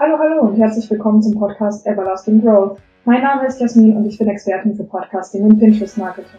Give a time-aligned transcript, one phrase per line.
[0.00, 2.78] Hallo, hallo und herzlich willkommen zum Podcast Everlasting Growth.
[3.04, 6.38] Mein Name ist Jasmin und ich bin Expertin für Podcasting und Pinterest Marketing.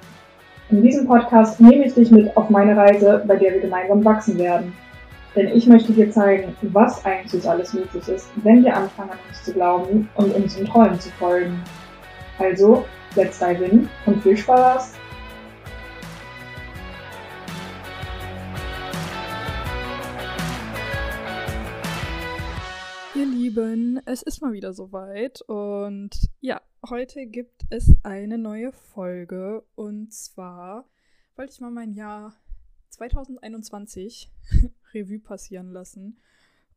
[0.70, 4.38] In diesem Podcast nehme ich dich mit auf meine Reise, bei der wir gemeinsam wachsen
[4.38, 4.72] werden.
[5.36, 9.44] Denn ich möchte dir zeigen, was eigentlich alles möglich ist, wenn wir anfangen an uns
[9.44, 11.62] zu glauben und unseren Träumen zu folgen.
[12.38, 12.86] Also,
[13.18, 14.94] let's dive in und viel Spaß!
[23.60, 25.42] Lieben, es ist mal wieder soweit.
[25.42, 29.66] Und ja, heute gibt es eine neue Folge.
[29.76, 30.90] Und zwar
[31.36, 32.34] wollte ich mal mein Jahr
[32.92, 34.32] 2021
[34.94, 36.22] Revue passieren lassen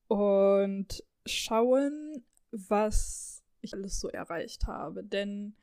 [0.09, 5.55] und schauen, was ich alles so erreicht habe, denn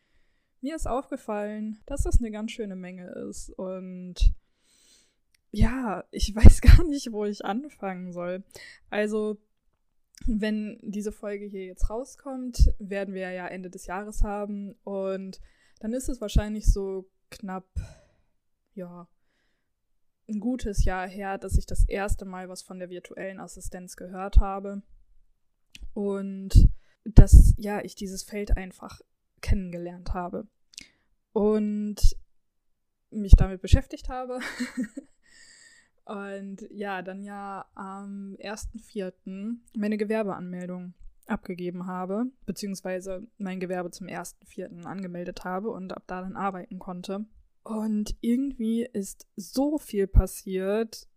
[0.62, 3.50] mir ist aufgefallen, dass das eine ganz schöne Menge ist.
[3.50, 4.16] Und
[5.52, 8.46] ja, ich weiß gar nicht, wo ich anfangen soll.
[8.90, 9.38] Also
[10.26, 15.40] wenn diese Folge hier jetzt rauskommt, werden wir ja Ende des Jahres haben und
[15.80, 17.68] dann ist es wahrscheinlich so knapp,
[18.74, 19.08] ja,
[20.28, 24.38] ein gutes Jahr her, dass ich das erste Mal was von der virtuellen Assistenz gehört
[24.38, 24.84] habe
[25.94, 26.70] und
[27.06, 29.02] dass, ja, ich dieses Feld einfach
[29.42, 30.48] kennengelernt habe
[31.32, 31.96] und
[33.10, 34.40] mich damit beschäftigt habe
[36.10, 39.58] Und ja, dann ja am 1.4.
[39.78, 40.96] meine Gewerbeanmeldung
[41.28, 44.86] abgegeben habe, beziehungsweise mein Gewerbe zum 1.4.
[44.86, 47.26] angemeldet habe und ab da dann arbeiten konnte.
[47.62, 51.08] Und irgendwie ist so viel passiert,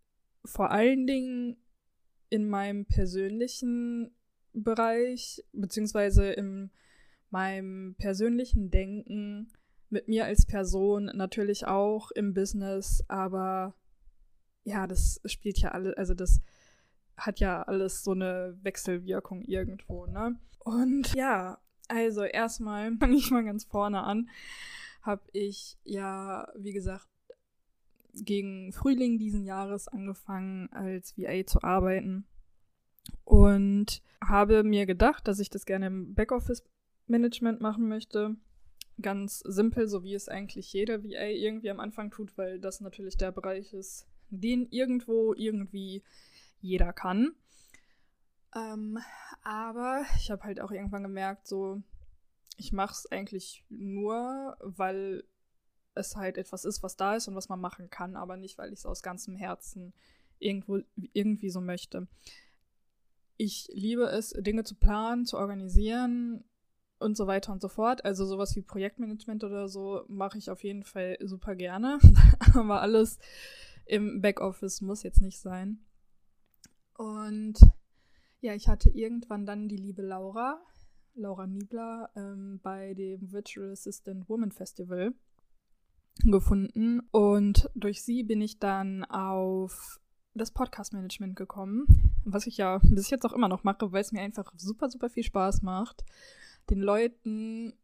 [0.45, 1.57] vor allen Dingen
[2.29, 4.15] in meinem persönlichen
[4.53, 6.71] Bereich, beziehungsweise in
[7.31, 9.49] meinem persönlichen Denken,
[9.89, 13.75] mit mir als Person, natürlich auch im Business, aber
[14.65, 16.41] ja, das spielt ja alle, also das
[17.17, 20.39] hat ja alles so eine Wechselwirkung irgendwo, ne?
[20.59, 24.29] Und ja, also erstmal fange ich mal ganz vorne an.
[25.03, 27.09] Habe ich ja, wie gesagt,
[28.15, 32.27] gegen Frühling diesen Jahres angefangen, als VA zu arbeiten.
[33.25, 38.37] Und habe mir gedacht, dass ich das gerne im Backoffice-Management machen möchte.
[39.01, 43.17] Ganz simpel, so wie es eigentlich jeder VA irgendwie am Anfang tut, weil das natürlich
[43.17, 46.03] der Bereich ist, den irgendwo irgendwie
[46.61, 47.35] jeder kann.
[48.55, 48.99] Ähm,
[49.43, 51.83] aber ich habe halt auch irgendwann gemerkt, so,
[52.57, 55.25] ich mache es eigentlich nur, weil
[55.95, 58.73] es halt etwas ist, was da ist und was man machen kann, aber nicht, weil
[58.73, 59.93] ich es aus ganzem Herzen
[60.39, 60.81] irgendwo
[61.13, 62.09] irgendwie so möchte.
[63.37, 66.45] Ich liebe es, Dinge zu planen, zu organisieren
[66.99, 68.05] und so weiter und so fort.
[68.05, 71.99] Also sowas wie Projektmanagement oder so mache ich auf jeden Fall super gerne.
[72.55, 73.19] aber alles
[73.93, 75.85] im Backoffice muss jetzt nicht sein.
[76.95, 77.61] Und
[78.41, 80.63] ja, ich hatte irgendwann dann die liebe Laura,
[81.15, 85.13] Laura Niebler, ähm, bei dem Virtual Assistant Woman Festival
[86.25, 87.01] gefunden.
[87.11, 90.01] Und durch sie bin ich dann auf
[90.33, 91.85] das Podcast-Management gekommen,
[92.25, 95.11] was ich ja bis jetzt auch immer noch mache, weil es mir einfach super, super
[95.11, 96.03] viel Spaß macht,
[96.71, 97.75] den Leuten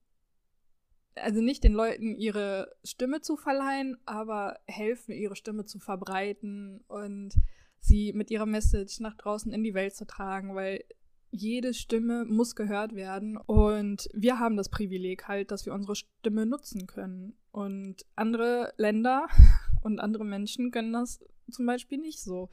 [1.22, 7.34] also nicht den Leuten ihre Stimme zu verleihen, aber helfen, ihre Stimme zu verbreiten und
[7.80, 10.84] sie mit ihrer Message nach draußen in die Welt zu tragen, weil
[11.30, 13.36] jede Stimme muss gehört werden.
[13.36, 17.36] Und wir haben das Privileg halt, dass wir unsere Stimme nutzen können.
[17.52, 19.26] Und andere Länder
[19.82, 21.20] und andere Menschen können das
[21.50, 22.50] zum Beispiel nicht so,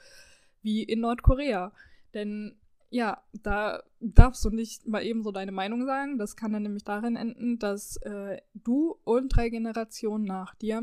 [0.61, 1.73] wie in Nordkorea,
[2.13, 2.57] denn
[2.95, 6.17] ja, da darfst du nicht mal eben so deine Meinung sagen.
[6.17, 10.81] Das kann dann nämlich darin enden, dass äh, du und drei Generationen nach dir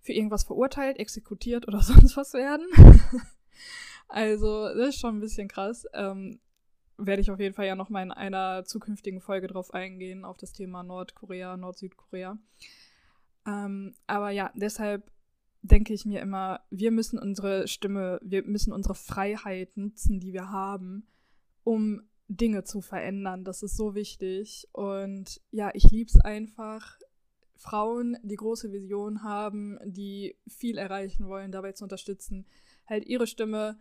[0.00, 2.66] für irgendwas verurteilt, exekutiert oder sonst was werden.
[4.08, 5.86] also, das ist schon ein bisschen krass.
[5.94, 6.40] Ähm,
[6.96, 10.38] werde ich auf jeden Fall ja noch mal in einer zukünftigen Folge drauf eingehen, auf
[10.38, 12.36] das Thema Nordkorea, Nord-Südkorea.
[13.46, 15.08] Ähm, aber ja, deshalb
[15.62, 20.50] denke ich mir immer, wir müssen unsere Stimme, wir müssen unsere Freiheit nutzen, die wir
[20.50, 21.06] haben,
[21.68, 23.44] um Dinge zu verändern.
[23.44, 24.66] Das ist so wichtig.
[24.72, 26.98] Und ja, ich liebe es einfach,
[27.56, 32.46] Frauen, die große Vision haben, die viel erreichen wollen, dabei zu unterstützen,
[32.86, 33.78] halt ihre Stimme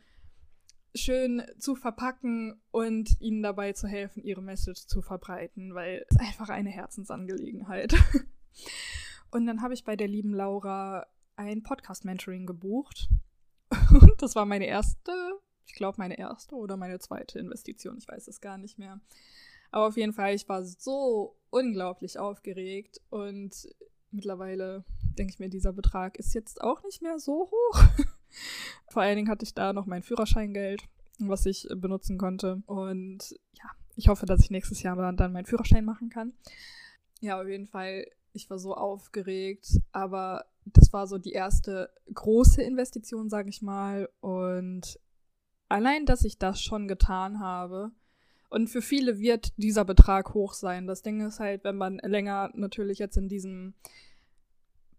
[0.96, 6.50] schön zu verpacken und ihnen dabei zu helfen, ihre Message zu verbreiten, weil es einfach
[6.50, 7.94] eine Herzensangelegenheit.
[9.32, 11.08] und dann habe ich bei der lieben Laura
[11.38, 13.08] ein Podcast-Mentoring gebucht.
[14.02, 15.12] Und das war meine erste
[15.68, 17.98] ich glaube, meine erste oder meine zweite Investition.
[17.98, 19.00] Ich weiß es gar nicht mehr.
[19.70, 23.68] Aber auf jeden Fall, ich war so unglaublich aufgeregt und
[24.12, 24.86] mittlerweile
[25.18, 27.84] denke ich mir, dieser Betrag ist jetzt auch nicht mehr so hoch.
[28.90, 30.84] Vor allen Dingen hatte ich da noch mein Führerscheingeld,
[31.20, 32.64] was ich benutzen konnte.
[32.66, 36.34] Und ja, ich hoffe, dass ich nächstes Jahr dann meinen Führerschein machen kann.
[37.20, 42.62] Ja, auf jeden Fall, ich war so aufgeregt, aber das war so die erste große
[42.62, 44.10] Investition, sage ich mal.
[44.22, 45.00] Und
[45.70, 47.92] allein, dass ich das schon getan habe,
[48.50, 50.88] und für viele wird dieser Betrag hoch sein.
[50.88, 53.74] Das Ding ist halt, wenn man länger natürlich jetzt in diesem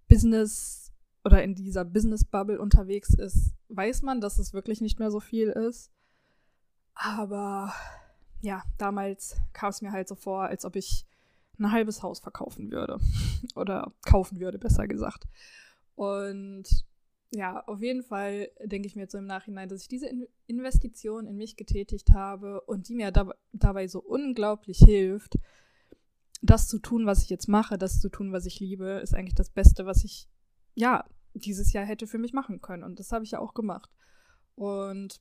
[0.09, 0.93] Business
[1.25, 5.21] oder in dieser Business Bubble unterwegs ist, weiß man, dass es wirklich nicht mehr so
[5.21, 5.91] viel ist.
[6.95, 7.73] Aber
[8.43, 11.07] ja, damals kam es mir halt so vor, als ob ich
[11.59, 12.99] ein halbes Haus verkaufen würde.
[13.55, 15.27] oder kaufen würde, besser gesagt.
[15.95, 16.85] Und
[17.31, 20.27] ja, auf jeden Fall denke ich mir jetzt so im Nachhinein, dass ich diese in
[20.47, 25.39] Investition in mich getätigt habe und die mir dab dabei so unglaublich hilft,
[26.41, 29.35] das zu tun, was ich jetzt mache, das zu tun, was ich liebe, ist eigentlich
[29.35, 30.29] das Beste, was ich,
[30.75, 31.05] ja,
[31.35, 32.85] dieses Jahr hätte für mich machen können.
[32.85, 33.91] Und das habe ich ja auch gemacht.
[34.55, 35.21] Und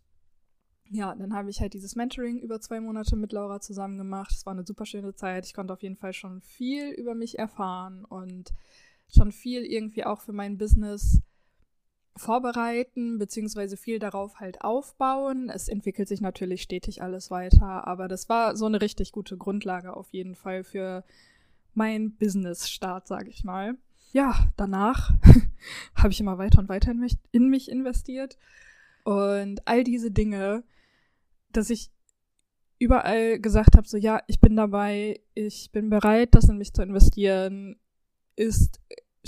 [0.90, 4.32] ja, dann habe ich halt dieses Mentoring über zwei Monate mit Laura zusammen gemacht.
[4.32, 5.46] Es war eine super schöne Zeit.
[5.46, 8.54] Ich konnte auf jeden Fall schon viel über mich erfahren und
[9.10, 11.22] schon viel irgendwie auch für mein Business
[12.18, 15.50] vorbereiten, beziehungsweise viel darauf halt aufbauen.
[15.50, 19.96] Es entwickelt sich natürlich stetig alles weiter, aber das war so eine richtig gute Grundlage
[19.96, 21.04] auf jeden Fall für
[21.74, 23.78] meinen Business-Start, sage ich mal.
[24.12, 25.14] Ja, danach
[25.96, 28.38] habe ich immer weiter und weiter in mich, in mich investiert.
[29.04, 30.64] Und all diese Dinge,
[31.52, 31.92] dass ich
[32.80, 36.82] überall gesagt habe, so ja, ich bin dabei, ich bin bereit, das in mich zu
[36.82, 37.80] investieren,
[38.36, 38.80] ist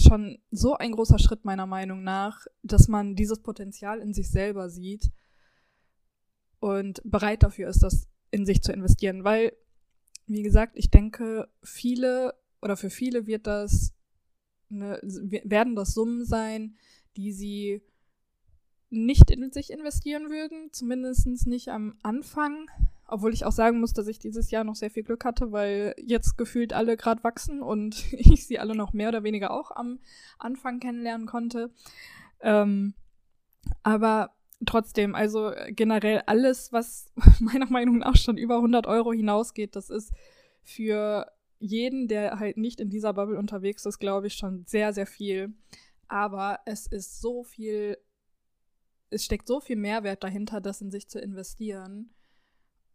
[0.04, 4.70] schon so ein großer Schritt meiner Meinung nach, dass man dieses Potenzial in sich selber
[4.70, 5.12] sieht
[6.60, 9.24] und bereit dafür ist, das in sich zu investieren.
[9.24, 9.54] Weil,
[10.28, 13.94] wie gesagt, ich denke, viele oder für viele wird das
[14.70, 16.76] ne, werden das Summen sein,
[17.18, 17.82] die sie
[18.90, 22.70] nicht in sich investieren würden, zumindest nicht am Anfang.
[23.12, 25.96] Obwohl ich auch sagen muss, dass ich dieses Jahr noch sehr viel Glück hatte, weil
[25.98, 30.00] jetzt gefühlt alle gerade wachsen und ich sie alle noch mehr oder weniger auch am
[30.38, 31.72] Anfang kennenlernen konnte.
[32.42, 32.94] Ähm,
[33.84, 34.36] aber
[34.66, 40.14] trotzdem, also generell alles, was meiner Meinung nach schon über 100 Euro hinausgeht, das ist
[40.62, 45.08] für jeden, der halt nicht in dieser Bubble unterwegs ist, glaube ich, schon sehr, sehr
[45.08, 45.54] viel.
[46.08, 47.98] Aber es ist so viel,
[49.10, 52.12] es steckt so viel Mehrwert dahinter, das in sich zu investieren.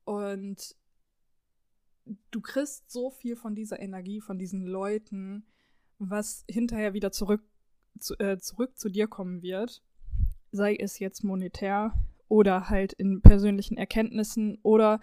[0.04, 0.76] Und
[2.30, 5.46] du kriegst so viel von dieser Energie, von diesen Leuten,
[5.98, 7.42] was hinterher wieder zurück
[7.98, 9.82] zu, äh, zurück zu dir kommen wird.
[10.52, 11.94] Sei es jetzt monetär
[12.28, 15.00] oder halt in persönlichen Erkenntnissen oder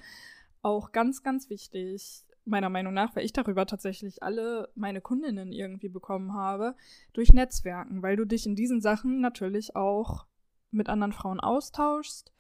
[0.62, 5.90] auch ganz, ganz wichtig, meiner Meinung nach, weil ich darüber tatsächlich alle meine Kundinnen irgendwie
[5.90, 6.76] bekommen habe,
[7.14, 10.26] durch Netzwerken, weil du dich in diesen Sachen natürlich auch
[10.72, 12.34] mit anderen Frauen austauschst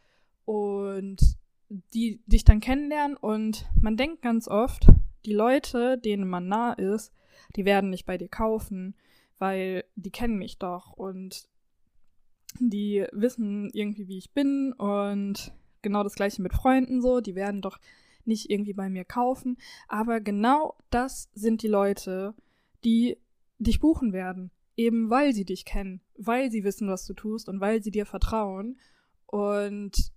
[0.46, 1.38] und
[1.94, 4.88] die dich dann kennenlernen und man denkt ganz oft,
[5.25, 7.13] die Leute, denen man nah ist,
[7.56, 8.95] die werden nicht bei dir kaufen,
[9.38, 11.47] weil die kennen mich doch und
[12.59, 17.62] die wissen irgendwie, wie ich bin und genau das gleiche mit Freunden so, die werden
[17.62, 17.79] doch
[18.25, 19.57] nicht irgendwie bei mir kaufen.
[19.88, 22.35] Aber genau das sind die Leute,
[22.83, 23.18] die
[23.59, 24.51] dich buchen werden.
[24.77, 28.06] Eben weil sie dich kennen, weil sie wissen, was du tust und weil sie dir
[28.06, 28.77] vertrauen.
[29.25, 30.12] Und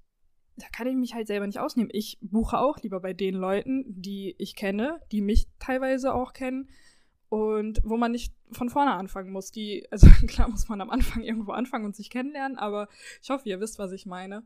[0.56, 1.90] da kann ich mich halt selber nicht ausnehmen.
[1.92, 6.68] Ich buche auch lieber bei den Leuten, die ich kenne, die mich teilweise auch kennen
[7.28, 9.50] und wo man nicht von vorne anfangen muss.
[9.50, 12.88] Die, also klar muss man am Anfang irgendwo anfangen und sich kennenlernen, aber
[13.23, 14.44] ich hoffe, ihr wisst, was ich meine.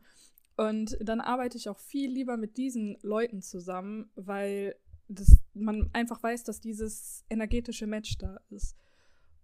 [0.57, 4.75] Und dann arbeite ich auch viel lieber mit diesen Leuten zusammen, weil
[5.09, 8.77] das, man einfach weiß, dass dieses energetische Match da ist.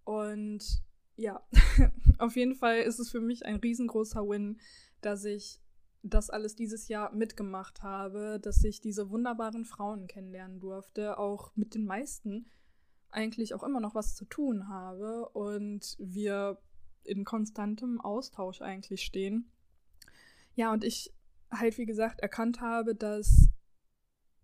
[0.04, 0.82] Und
[1.16, 1.40] ja,
[2.18, 4.58] auf jeden Fall ist es für mich ein riesengroßer Win,
[5.02, 5.60] dass ich
[6.04, 11.74] das alles dieses Jahr mitgemacht habe, dass ich diese wunderbaren Frauen kennenlernen durfte, auch mit
[11.74, 12.46] den meisten
[13.10, 16.58] eigentlich auch immer noch was zu tun habe und wir
[17.04, 19.50] in konstantem Austausch eigentlich stehen.
[20.54, 21.12] Ja, und ich
[21.50, 23.48] halt, wie gesagt, erkannt habe, dass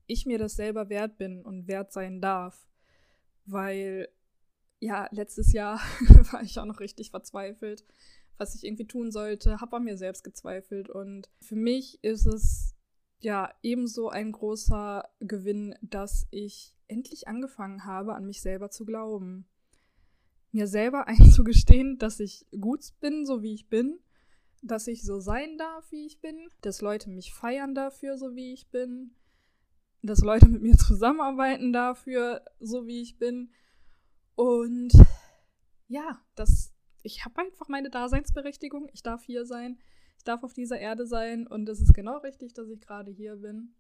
[0.06, 2.66] ich mir das selber wert bin und wert sein darf.
[3.44, 4.08] Weil,
[4.78, 5.78] ja, letztes Jahr
[6.32, 7.84] war ich auch noch richtig verzweifelt,
[8.40, 10.88] was ich irgendwie tun sollte, habe an mir selbst gezweifelt.
[10.88, 12.74] Und für mich ist es
[13.20, 19.46] ja ebenso ein großer Gewinn, dass ich endlich angefangen habe, an mich selber zu glauben.
[20.52, 24.00] Mir selber einzugestehen, dass ich gut bin, so wie ich bin
[24.62, 28.52] dass ich so sein darf, wie ich bin, dass Leute mich feiern dafür, so wie
[28.52, 29.14] ich bin,
[30.02, 33.50] dass Leute mit mir zusammenarbeiten dafür, so wie ich bin.
[34.34, 34.92] Und
[35.88, 38.88] ja, das, ich habe einfach meine Daseinsberechtigung.
[38.92, 39.78] Ich darf hier sein.
[40.16, 41.46] Ich darf auf dieser Erde sein.
[41.46, 43.74] Und es ist genau richtig, dass ich gerade hier bin.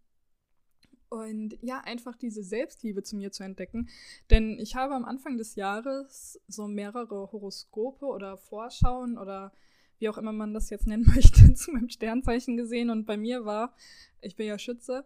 [1.08, 3.88] Und ja, einfach diese Selbstliebe zu mir zu entdecken.
[4.30, 9.52] Denn ich habe am Anfang des Jahres so mehrere Horoskope oder Vorschauen oder
[9.98, 12.90] wie auch immer man das jetzt nennen möchte, zu meinem Sternzeichen gesehen.
[12.90, 13.74] Und bei mir war,
[14.20, 15.04] ich bin ja Schütze,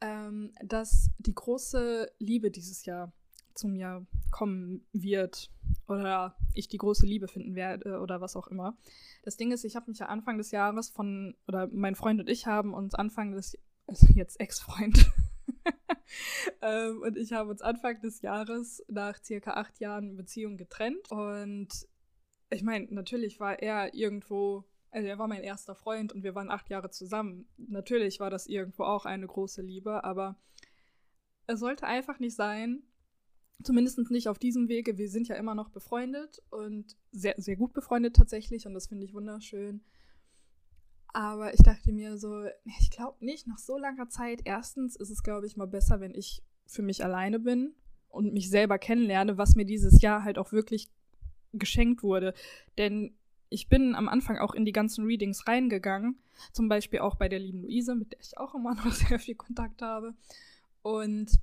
[0.00, 3.12] ähm, dass die große Liebe dieses Jahr
[3.54, 5.50] zu mir kommen wird
[5.88, 8.76] oder ich die große Liebe finden werde oder was auch immer.
[9.22, 12.28] Das Ding ist, ich habe mich ja Anfang des Jahres von, oder mein Freund und
[12.28, 15.10] ich haben uns Anfang des, also jetzt Ex-Freund,
[16.62, 21.68] ähm, und ich haben uns Anfang des Jahres nach circa acht Jahren Beziehung getrennt und
[22.50, 26.50] ich meine, natürlich war er irgendwo, also er war mein erster Freund und wir waren
[26.50, 27.48] acht Jahre zusammen.
[27.56, 30.36] Natürlich war das irgendwo auch eine große Liebe, aber
[31.46, 32.82] es sollte einfach nicht sein,
[33.62, 34.98] zumindest nicht auf diesem Wege.
[34.98, 39.04] Wir sind ja immer noch befreundet und sehr, sehr gut befreundet tatsächlich und das finde
[39.04, 39.82] ich wunderschön.
[41.12, 45.22] Aber ich dachte mir so, ich glaube nicht, nach so langer Zeit, erstens ist es,
[45.22, 47.74] glaube ich, mal besser, wenn ich für mich alleine bin
[48.08, 50.90] und mich selber kennenlerne, was mir dieses Jahr halt auch wirklich
[51.52, 52.32] geschenkt wurde.
[52.78, 53.14] Denn
[53.50, 56.18] ich bin am Anfang auch in die ganzen Readings reingegangen,
[56.52, 59.34] zum Beispiel auch bei der lieben Luise, mit der ich auch immer noch sehr viel
[59.34, 60.14] Kontakt habe.
[60.80, 61.38] Und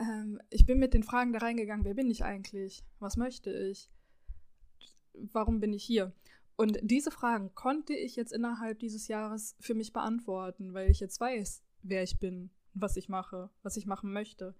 [0.00, 2.84] ähm, ich bin mit den Fragen da reingegangen, wer bin ich eigentlich?
[2.98, 3.90] Was möchte ich?
[5.12, 6.12] Warum bin ich hier?
[6.56, 11.20] Und diese Fragen konnte ich jetzt innerhalb dieses Jahres für mich beantworten, weil ich jetzt
[11.20, 14.54] weiß, wer ich bin, was ich mache, was ich machen möchte,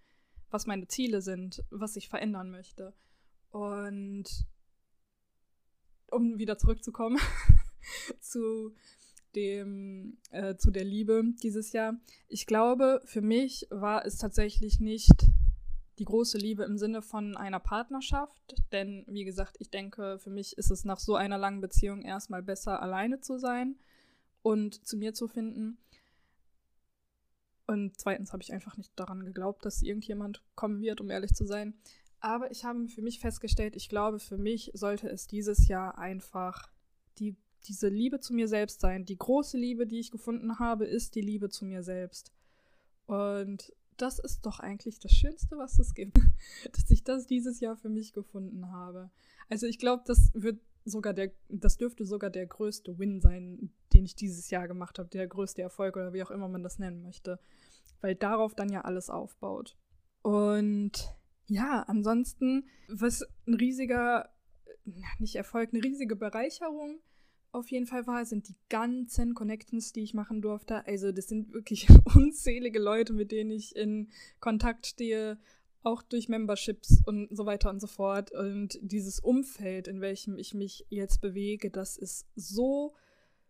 [0.51, 2.95] was meine Ziele sind, was ich verändern möchte.
[3.51, 4.47] Und
[6.11, 7.19] um wieder zurückzukommen
[8.21, 8.75] zu
[9.35, 11.95] dem, äh, zu der Liebe dieses Jahr.
[12.29, 15.27] Ich glaube, für mich war es tatsächlich nicht
[15.99, 20.57] die große Liebe im Sinne von einer Partnerschaft, denn wie gesagt, ich denke, für mich
[20.57, 23.77] ist es nach so einer langen Beziehung erstmal besser, alleine zu sein
[24.43, 25.79] und zu mir zu finden.
[27.67, 31.45] Und zweitens habe ich einfach nicht daran geglaubt, dass irgendjemand kommen wird, um ehrlich zu
[31.47, 31.75] sein.
[32.19, 36.71] Aber ich habe für mich festgestellt, ich glaube, für mich sollte es dieses Jahr einfach
[37.19, 39.05] die, diese Liebe zu mir selbst sein.
[39.05, 42.33] Die große Liebe, die ich gefunden habe, ist die Liebe zu mir selbst.
[43.07, 46.19] Und das ist doch eigentlich das Schönste, was es gibt,
[46.73, 49.11] dass ich das dieses Jahr für mich gefunden habe.
[49.49, 54.05] Also ich glaube, das wird sogar der, das dürfte sogar der größte Win sein, den
[54.05, 57.03] ich dieses Jahr gemacht habe, der größte Erfolg oder wie auch immer man das nennen
[57.03, 57.39] möchte,
[58.01, 59.77] weil darauf dann ja alles aufbaut.
[60.23, 61.15] Und
[61.47, 64.31] ja, ansonsten, was ein riesiger,
[65.19, 67.01] nicht Erfolg, eine riesige Bereicherung
[67.53, 70.87] auf jeden Fall war, sind die ganzen Connections, die ich machen durfte.
[70.87, 75.39] Also das sind wirklich unzählige Leute, mit denen ich in Kontakt stehe,
[75.83, 78.33] auch durch Memberships und so weiter und so fort.
[78.33, 82.95] Und dieses Umfeld, in welchem ich mich jetzt bewege, das ist so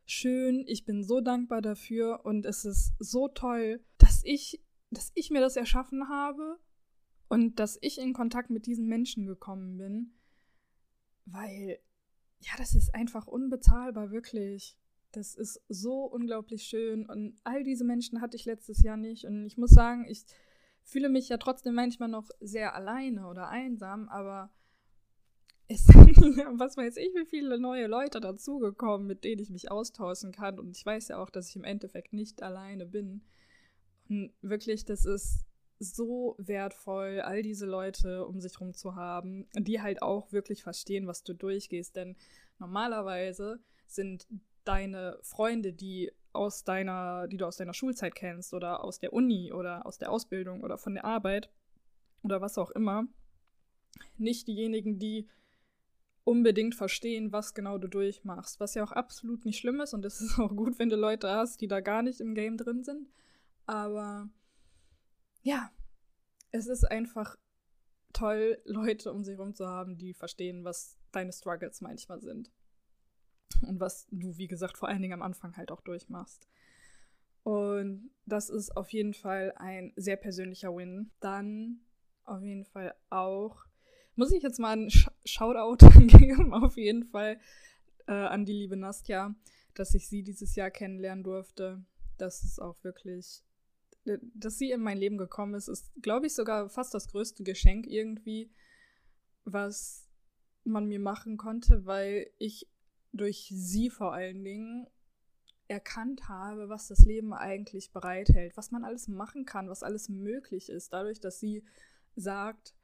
[0.06, 0.64] schön.
[0.66, 5.40] Ich bin so dankbar dafür und es ist so toll, dass ich, dass ich mir
[5.40, 6.58] das erschaffen habe
[7.28, 10.12] und dass ich in Kontakt mit diesen Menschen gekommen bin,
[11.26, 11.78] weil
[12.40, 14.76] ja, das ist einfach unbezahlbar, wirklich.
[15.12, 19.44] Das ist so unglaublich schön und all diese Menschen hatte ich letztes Jahr nicht und
[19.44, 20.24] ich muss sagen, ich
[20.84, 24.52] fühle mich ja trotzdem manchmal noch sehr alleine oder einsam, aber
[25.66, 30.32] es sind, was weiß ich, wie viele neue Leute dazugekommen, mit denen ich mich austauschen
[30.32, 33.22] kann und ich weiß ja auch, dass ich im Endeffekt nicht alleine bin.
[34.08, 35.44] Und wirklich, das ist
[35.80, 41.06] so wertvoll, all diese Leute um sich herum zu haben, die halt auch wirklich verstehen,
[41.06, 41.96] was du durchgehst.
[41.96, 42.16] Denn
[42.58, 44.28] normalerweise sind
[44.64, 49.52] deine Freunde, die aus deiner, die du aus deiner Schulzeit kennst oder aus der Uni
[49.52, 51.50] oder aus der Ausbildung oder von der Arbeit
[52.22, 53.08] oder was auch immer,
[54.18, 55.28] nicht diejenigen, die
[56.24, 58.60] unbedingt verstehen, was genau du durchmachst.
[58.60, 61.30] Was ja auch absolut nicht schlimm ist und es ist auch gut, wenn du Leute
[61.30, 63.08] hast, die da gar nicht im Game drin sind.
[63.66, 64.28] Aber
[65.42, 65.70] ja,
[66.52, 67.36] es ist einfach
[68.12, 72.50] toll, Leute um sich herum zu haben, die verstehen, was deine Struggles manchmal sind.
[73.62, 76.48] Und was du, wie gesagt, vor allen Dingen am Anfang halt auch durchmachst.
[77.42, 81.10] Und das ist auf jeden Fall ein sehr persönlicher Win.
[81.20, 81.80] Dann
[82.24, 83.64] auf jeden Fall auch,
[84.14, 87.40] muss ich jetzt mal einen Sh Shoutout geben, auf jeden Fall
[88.06, 89.34] äh, an die liebe Nastja,
[89.74, 91.84] dass ich sie dieses Jahr kennenlernen durfte.
[92.18, 93.42] Das ist auch wirklich
[94.34, 97.86] dass sie in mein Leben gekommen ist, ist, glaube ich, sogar fast das größte Geschenk
[97.86, 98.50] irgendwie,
[99.44, 100.08] was
[100.64, 102.68] man mir machen konnte, weil ich
[103.12, 104.86] durch sie vor allen Dingen
[105.68, 110.68] erkannt habe, was das Leben eigentlich bereithält, was man alles machen kann, was alles möglich
[110.68, 111.64] ist, dadurch, dass sie
[112.16, 112.74] sagt,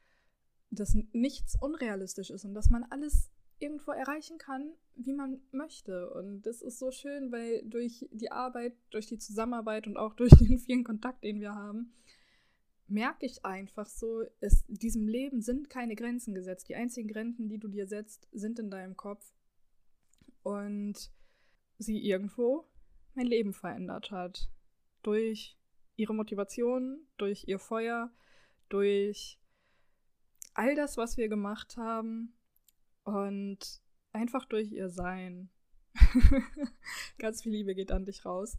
[0.71, 6.11] dass nichts unrealistisch ist und dass man alles irgendwo erreichen kann, wie man möchte.
[6.11, 10.33] Und das ist so schön, weil durch die Arbeit, durch die Zusammenarbeit und auch durch
[10.33, 11.93] den vielen Kontakt, den wir haben,
[12.89, 16.69] merke ich einfach so, es, diesem Leben sind keine Grenzen gesetzt.
[16.69, 19.33] Die einzigen Grenzen, die du dir setzt, sind in deinem Kopf.
[20.43, 21.11] Und
[21.79, 22.69] sie irgendwo
[23.15, 24.49] mein Leben verändert hat.
[25.03, 25.59] Durch
[25.97, 28.13] ihre Motivation, durch ihr Feuer,
[28.69, 29.41] durch
[30.55, 32.36] all das, was wir gemacht haben
[33.07, 33.81] und
[34.13, 35.49] einfach durch ihr Sein.
[37.19, 38.59] Ganz viel Liebe geht an dich raus.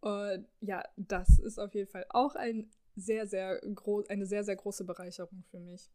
[0.00, 3.60] Und ja, das ist auf jeden Fall auch ein sehr, sehr
[4.08, 5.90] eine sehr, sehr große Bereicherung für mich.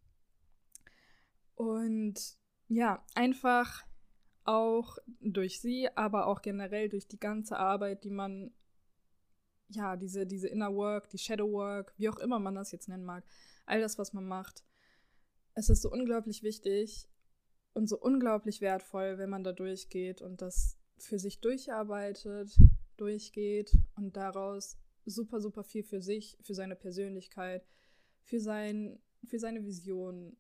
[1.56, 3.86] Und ja, einfach
[4.44, 8.52] auch durch sie, aber auch generell durch die ganze Arbeit, die man,
[9.70, 13.06] ja, diese, diese Inner Work, die Shadow Work, wie auch immer man das jetzt nennen
[13.06, 13.24] mag,
[13.66, 14.66] all das, was man macht.
[15.54, 17.08] Es ist so unglaublich wichtig
[17.74, 22.58] und so unglaublich wertvoll, wenn man da durchgeht und das für sich durcharbeitet,
[22.98, 27.66] durchgeht und daraus super, super viel für sich, für seine Persönlichkeit,
[28.24, 30.38] für, sein, für seine Vision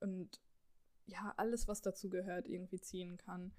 [0.00, 0.40] und
[1.06, 3.52] ja, alles, was dazu gehört, irgendwie ziehen kann.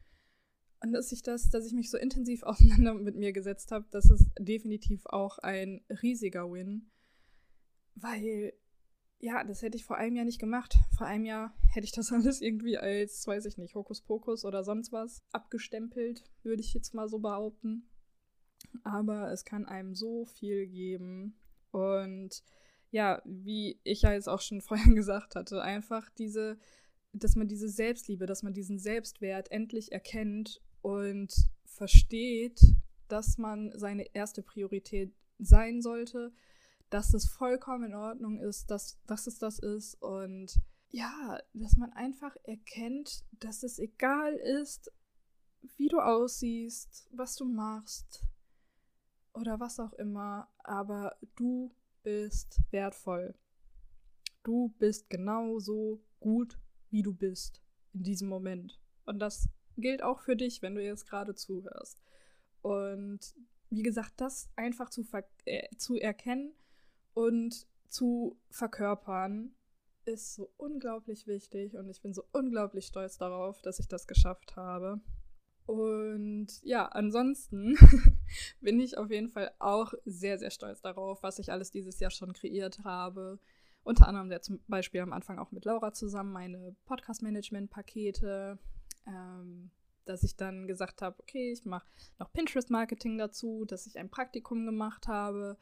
[0.81, 4.09] Und dass ich das, dass ich mich so intensiv auseinander mit mir gesetzt habe, das
[4.09, 6.91] ist definitiv auch ein riesiger Win.
[7.95, 8.53] Weil,
[9.25, 10.77] ja, das hätte ich vor einem Jahr nicht gemacht.
[10.97, 14.91] Vor einem Jahr hätte ich das alles irgendwie als, weiß ich nicht, Hokuspokus oder sonst
[14.91, 17.87] was abgestempelt, würde ich jetzt mal so behaupten
[18.83, 21.35] aber es kann einem so viel geben.
[21.71, 22.43] Und
[22.91, 26.57] ja, wie ich ja jetzt auch schon vorhin gesagt hatte, einfach diese,
[27.13, 31.33] dass man diese Selbstliebe, dass man diesen Selbstwert endlich erkennt und
[31.65, 32.59] versteht,
[33.07, 36.31] dass man seine erste Priorität sein sollte,
[36.89, 41.91] dass es vollkommen in Ordnung ist, dass, dass es das ist und ja, dass man
[41.93, 44.91] einfach erkennt, dass es egal ist,
[45.77, 48.23] wie du aussiehst, was du machst,
[49.35, 53.35] oder was auch immer, aber du bist wertvoll.
[54.43, 57.61] Du bist genauso gut, wie du bist
[57.93, 58.79] in diesem Moment.
[59.05, 62.01] Und das gilt auch für dich, wenn du jetzt gerade zuhörst.
[62.61, 63.19] Und
[63.69, 65.05] wie gesagt, das einfach zu,
[65.45, 66.53] äh, zu erkennen
[67.15, 69.55] und zu verkörpern,
[70.05, 74.55] ist so unglaublich wichtig und ich bin so unglaublich stolz darauf, dass ich das geschafft
[74.55, 75.01] habe.
[75.65, 77.75] Und ja, ansonsten
[78.61, 82.11] bin ich auf jeden Fall auch sehr, sehr stolz darauf, was ich alles dieses Jahr
[82.11, 83.39] schon kreiert habe.
[83.83, 88.59] Unter anderem ja zum Beispiel am Anfang auch mit Laura zusammen meine Podcast-Management-Pakete,
[89.07, 89.71] ähm,
[90.05, 91.87] dass ich dann gesagt habe, okay, ich mache
[92.19, 95.57] noch Pinterest-Marketing dazu, dass ich ein Praktikum gemacht habe,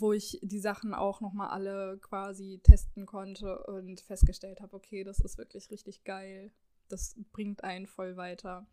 [0.00, 5.20] wo ich die Sachen auch nochmal alle quasi testen konnte und festgestellt habe, okay, das
[5.20, 6.52] ist wirklich richtig geil.
[6.88, 8.66] Das bringt einen voll weiter.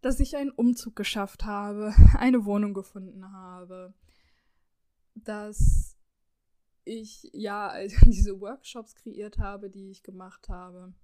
[0.00, 3.94] Dass ich einen Umzug geschafft habe, eine Wohnung gefunden habe,
[5.14, 5.96] dass
[6.84, 10.94] ich ja also diese Workshops kreiert habe, die ich gemacht habe,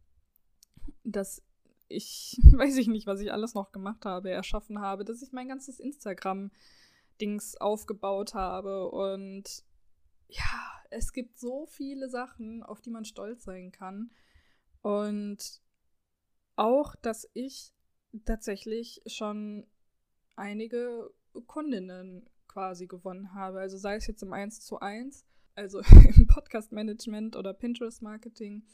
[1.04, 1.42] dass
[1.88, 5.48] ich weiß ich nicht, was ich alles noch gemacht habe, erschaffen habe, dass ich mein
[5.48, 6.50] ganzes Instagram
[7.20, 9.64] Dings aufgebaut habe und
[10.28, 14.10] ja, es gibt so viele Sachen, auf die man stolz sein kann
[14.82, 15.60] und
[16.56, 17.72] auch, dass ich
[18.24, 19.66] tatsächlich schon
[20.36, 21.10] einige
[21.46, 23.60] Kundinnen quasi gewonnen habe.
[23.60, 25.80] Also sei es jetzt im 1 zu 1, also
[26.16, 28.64] im Podcast-Management oder Pinterest-Marketing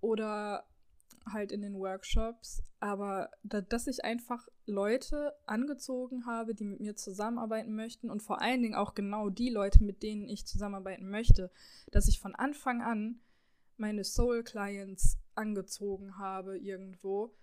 [0.00, 0.66] oder
[1.30, 6.96] halt in den Workshops, aber da, dass ich einfach Leute angezogen habe, die mit mir
[6.96, 11.50] zusammenarbeiten möchten und vor allen Dingen auch genau die Leute, mit denen ich zusammenarbeiten möchte,
[11.90, 13.20] dass ich von Anfang an
[13.76, 17.34] meine Soul Clients angezogen habe irgendwo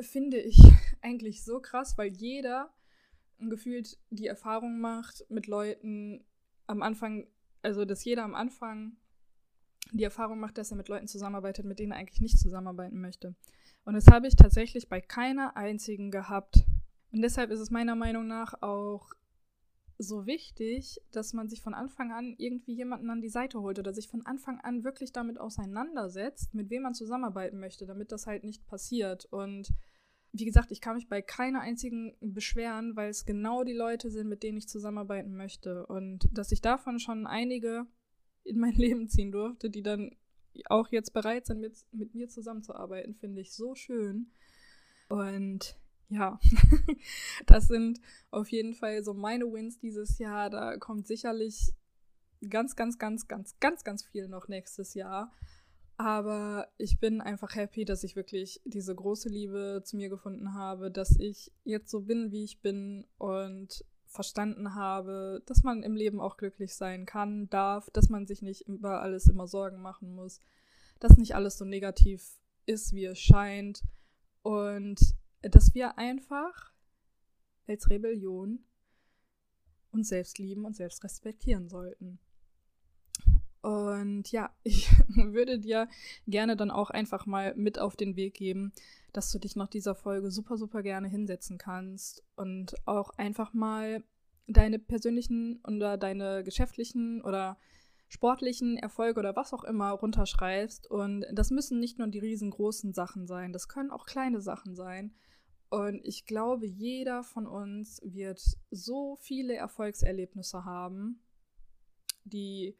[0.00, 0.58] finde ich
[1.02, 2.72] eigentlich so krass, weil jeder
[3.38, 6.24] gefühlt die Erfahrung macht mit Leuten
[6.66, 7.26] am Anfang,
[7.62, 8.96] also dass jeder am Anfang
[9.92, 13.34] die Erfahrung macht, dass er mit Leuten zusammenarbeitet, mit denen er eigentlich nicht zusammenarbeiten möchte.
[13.84, 16.64] Und das habe ich tatsächlich bei keiner einzigen gehabt.
[17.12, 19.10] Und deshalb ist es meiner Meinung nach auch
[19.98, 23.94] so wichtig, dass man sich von Anfang an irgendwie jemanden an die Seite holt oder
[23.94, 28.44] sich von Anfang an wirklich damit auseinandersetzt, mit wem man zusammenarbeiten möchte, damit das halt
[28.44, 29.26] nicht passiert.
[29.26, 29.72] Und
[30.32, 34.28] wie gesagt, ich kann mich bei keiner einzigen beschweren, weil es genau die Leute sind,
[34.28, 35.86] mit denen ich zusammenarbeiten möchte.
[35.86, 37.86] Und dass ich davon schon einige
[38.44, 40.14] in mein Leben ziehen durfte, die dann
[40.66, 44.30] auch jetzt bereit sind, mit, mit mir zusammenzuarbeiten, finde ich so schön.
[45.08, 45.76] Und
[46.08, 46.38] ja,
[47.46, 50.50] das sind auf jeden Fall so meine Wins dieses Jahr.
[50.50, 51.72] Da kommt sicherlich
[52.48, 55.32] ganz, ganz, ganz, ganz, ganz, ganz viel noch nächstes Jahr.
[55.96, 60.90] Aber ich bin einfach happy, dass ich wirklich diese große Liebe zu mir gefunden habe,
[60.90, 66.20] dass ich jetzt so bin, wie ich bin und verstanden habe, dass man im Leben
[66.20, 70.40] auch glücklich sein kann, darf, dass man sich nicht über alles immer Sorgen machen muss,
[71.00, 72.24] dass nicht alles so negativ
[72.66, 73.82] ist, wie es scheint
[74.42, 74.98] und
[75.42, 76.72] dass wir einfach
[77.66, 78.64] als Rebellion
[79.90, 82.18] uns selbst lieben und selbst respektieren sollten.
[83.64, 85.88] Und ja, ich würde dir
[86.26, 88.72] gerne dann auch einfach mal mit auf den Weg geben,
[89.14, 94.04] dass du dich nach dieser Folge super, super gerne hinsetzen kannst und auch einfach mal
[94.46, 97.56] deine persönlichen oder deine geschäftlichen oder
[98.08, 100.90] sportlichen Erfolge oder was auch immer runterschreibst.
[100.90, 105.14] Und das müssen nicht nur die riesengroßen Sachen sein, das können auch kleine Sachen sein.
[105.70, 111.22] Und ich glaube, jeder von uns wird so viele Erfolgserlebnisse haben,
[112.24, 112.76] die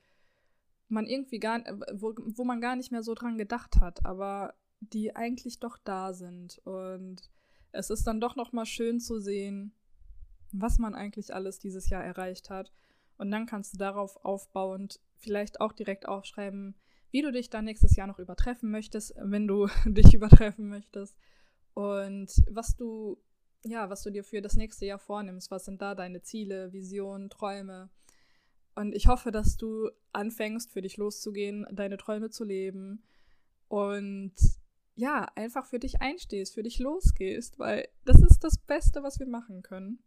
[0.89, 1.61] man irgendwie gar,
[1.95, 6.13] wo, wo man gar nicht mehr so dran gedacht hat, aber die eigentlich doch da
[6.13, 6.59] sind.
[6.65, 7.31] Und
[7.73, 9.73] es ist dann doch nochmal schön zu sehen,
[10.53, 12.73] was man eigentlich alles dieses Jahr erreicht hat.
[13.17, 16.75] Und dann kannst du darauf aufbauend vielleicht auch direkt aufschreiben,
[17.11, 21.17] wie du dich dann nächstes Jahr noch übertreffen möchtest, wenn du dich übertreffen möchtest.
[21.75, 23.19] Und was du,
[23.65, 25.51] ja, was du dir für das nächste Jahr vornimmst.
[25.51, 27.89] Was sind da deine Ziele, Visionen, Träume?
[28.75, 33.03] Und ich hoffe, dass du anfängst, für dich loszugehen, deine Träume zu leben
[33.69, 34.33] und
[34.97, 39.27] ja, einfach für dich einstehst, für dich losgehst, weil das ist das Beste, was wir
[39.27, 40.01] machen können.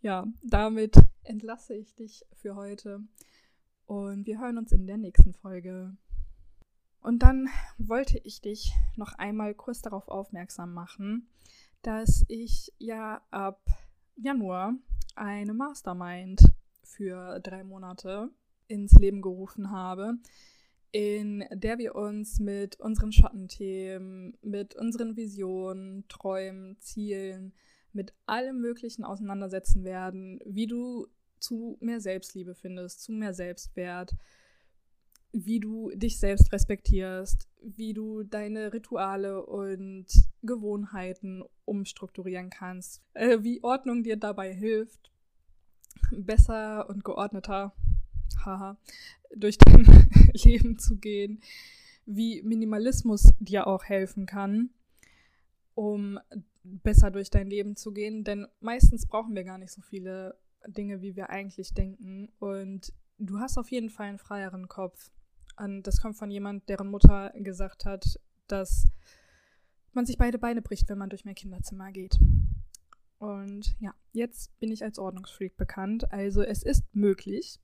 [0.00, 3.02] Ja, damit entlasse ich dich für heute
[3.84, 5.96] und wir hören uns in der nächsten Folge.
[7.02, 11.28] Und dann wollte ich dich noch einmal kurz darauf aufmerksam machen,
[11.82, 13.66] dass ich ja ab
[14.16, 14.74] Januar
[15.16, 16.42] eine Mastermind
[16.90, 18.30] für drei Monate
[18.68, 20.14] ins Leben gerufen habe,
[20.92, 27.52] in der wir uns mit unseren Schattenthemen, mit unseren Visionen, Träumen, Zielen,
[27.92, 31.06] mit allem Möglichen auseinandersetzen werden, wie du
[31.38, 34.14] zu mehr Selbstliebe findest, zu mehr Selbstwert,
[35.32, 40.06] wie du dich selbst respektierst, wie du deine Rituale und
[40.42, 45.09] Gewohnheiten umstrukturieren kannst, äh, wie Ordnung dir dabei hilft
[46.10, 47.72] besser und geordneter,
[48.44, 48.76] haha,
[49.34, 49.84] durch dein
[50.32, 51.40] Leben zu gehen,
[52.06, 54.70] wie Minimalismus dir auch helfen kann,
[55.74, 56.18] um
[56.62, 58.24] besser durch dein Leben zu gehen.
[58.24, 62.28] Denn meistens brauchen wir gar nicht so viele Dinge, wie wir eigentlich denken.
[62.38, 65.10] Und du hast auf jeden Fall einen freieren Kopf.
[65.56, 68.88] Und das kommt von jemand, deren Mutter gesagt hat, dass
[69.92, 72.18] man sich beide Beine bricht, wenn man durch mein Kinderzimmer geht.
[73.20, 76.10] Und ja, jetzt bin ich als Ordnungsfreak bekannt.
[76.10, 77.60] Also es ist möglich.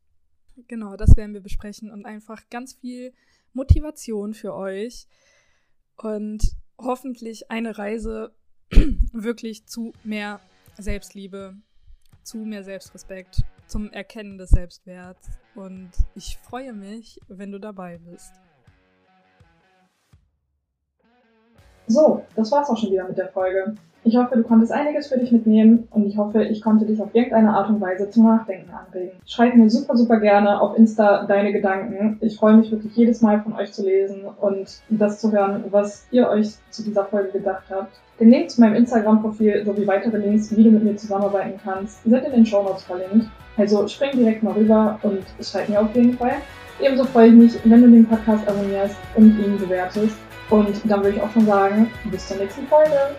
[0.69, 3.15] Genau, das werden wir besprechen und einfach ganz viel
[3.55, 5.09] Motivation für euch
[5.97, 8.35] und hoffentlich eine Reise
[9.13, 10.41] wirklich zu mehr
[10.77, 11.57] Selbstliebe,
[12.23, 15.31] zu mehr Selbstrespekt, zum Erkennen des Selbstwerts.
[15.55, 18.33] Und ich freue mich, wenn du dabei bist.
[21.87, 23.75] So, das war's auch schon wieder mit der Folge.
[24.07, 27.09] Ich hoffe, du konntest einiges für dich mitnehmen und ich hoffe, ich konnte dich auf
[27.13, 29.19] irgendeine Art und Weise zum Nachdenken anregen.
[29.27, 32.17] Schreib mir super, super gerne auf Insta deine Gedanken.
[32.21, 36.07] Ich freue mich wirklich jedes Mal von euch zu lesen und das zu hören, was
[36.13, 37.97] ihr euch zu dieser Folge gedacht habt.
[38.21, 42.25] Den Link zu meinem Instagram-Profil sowie weitere Links, wie du mit mir zusammenarbeiten kannst, sind
[42.25, 43.27] in den Show Notes verlinkt.
[43.57, 46.37] Also spring direkt mal rüber und schreib mir auf jeden Fall.
[46.81, 50.17] Ebenso freue ich mich, wenn du den Podcast abonnierst und ihn bewertest.
[50.51, 53.17] Und dann würde ich auch schon sagen, bis zur nächsten Folge.